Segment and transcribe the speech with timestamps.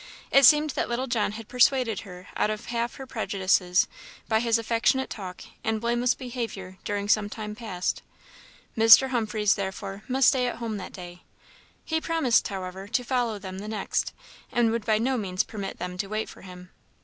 [0.31, 3.87] It seemed that little John had pursuaded her out of half her prejudices
[4.27, 8.01] by his affectionate talk and blameless behaviour during some time past.
[8.75, 9.09] Mr.
[9.09, 11.21] Humphreys, therefore, must stay at home that day.
[11.85, 14.11] He promised, however, to follow them the next,
[14.51, 16.71] and would by no means permit them to wait for him.